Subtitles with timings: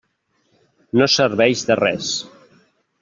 [1.01, 2.09] No serveix de res.